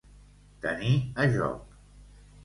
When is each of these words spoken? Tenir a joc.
Tenir 0.63 0.93
a 1.23 1.27
joc. 1.35 1.75